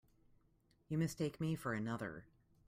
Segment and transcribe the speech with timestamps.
[0.89, 2.25] You mistake me for another.